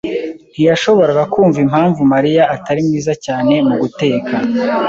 [0.53, 4.33] ntiyashoboraga kumva impamvu Mariya atari mwiza cyane muguteka.